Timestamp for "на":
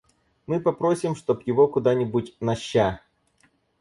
2.39-2.55